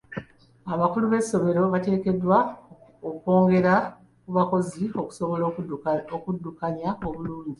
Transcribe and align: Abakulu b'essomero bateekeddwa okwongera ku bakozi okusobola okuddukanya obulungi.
Abakulu 0.73 1.05
b'essomero 1.11 1.61
bateekeddwa 1.73 2.37
okwongera 3.09 3.73
ku 4.23 4.29
bakozi 4.37 4.83
okusobola 5.01 5.43
okuddukanya 6.21 6.89
obulungi. 7.07 7.49